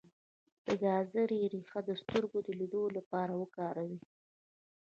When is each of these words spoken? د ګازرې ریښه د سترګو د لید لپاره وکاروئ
د 0.65 0.67
ګازرې 0.83 1.41
ریښه 1.53 1.79
د 1.87 1.89
سترګو 2.01 2.39
د 2.43 2.49
لید 2.59 2.75
لپاره 2.97 3.33
وکاروئ 3.41 3.95